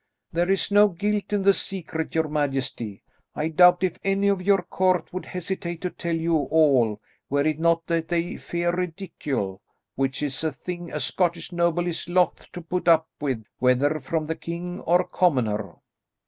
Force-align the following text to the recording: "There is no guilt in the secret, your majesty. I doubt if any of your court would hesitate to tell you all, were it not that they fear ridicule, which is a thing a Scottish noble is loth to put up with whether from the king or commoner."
"There 0.33 0.49
is 0.49 0.71
no 0.71 0.87
guilt 0.87 1.31
in 1.31 1.43
the 1.43 1.53
secret, 1.53 2.15
your 2.15 2.27
majesty. 2.27 3.03
I 3.35 3.49
doubt 3.49 3.83
if 3.83 3.99
any 4.03 4.29
of 4.29 4.41
your 4.41 4.63
court 4.63 5.13
would 5.13 5.27
hesitate 5.27 5.79
to 5.81 5.91
tell 5.91 6.15
you 6.15 6.33
all, 6.37 6.99
were 7.29 7.43
it 7.45 7.59
not 7.59 7.85
that 7.85 8.07
they 8.07 8.35
fear 8.37 8.75
ridicule, 8.75 9.61
which 9.93 10.23
is 10.23 10.43
a 10.43 10.51
thing 10.51 10.91
a 10.91 10.99
Scottish 10.99 11.51
noble 11.51 11.85
is 11.85 12.09
loth 12.09 12.51
to 12.51 12.61
put 12.63 12.87
up 12.87 13.09
with 13.19 13.43
whether 13.59 13.99
from 13.99 14.25
the 14.25 14.35
king 14.35 14.79
or 14.79 15.03
commoner." 15.03 15.75